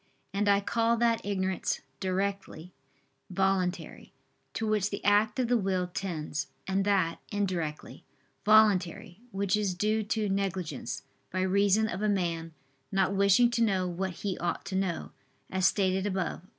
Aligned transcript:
And 0.33 0.49
I 0.49 0.61
call 0.61 0.97
that 0.97 1.23
ignorance 1.23 1.81
"directly" 1.99 2.73
voluntary, 3.29 4.13
to 4.55 4.65
which 4.67 4.89
the 4.89 5.05
act 5.05 5.37
of 5.37 5.47
the 5.47 5.59
will 5.59 5.85
tends: 5.85 6.47
and 6.65 6.85
that, 6.85 7.19
"indirectly" 7.31 8.03
voluntary, 8.43 9.21
which 9.29 9.55
is 9.55 9.75
due 9.75 10.01
to 10.01 10.27
negligence, 10.27 11.03
by 11.29 11.41
reason 11.41 11.87
of 11.87 12.01
a 12.01 12.09
man 12.09 12.51
not 12.91 13.13
wishing 13.13 13.51
to 13.51 13.61
know 13.63 13.87
what 13.87 14.23
he 14.25 14.39
ought 14.39 14.65
to 14.65 14.75
know, 14.75 15.11
as 15.51 15.67
stated 15.67 16.07
above 16.07 16.39
(Q. 16.41 16.49